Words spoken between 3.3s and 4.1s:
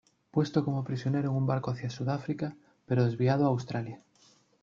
a Australia.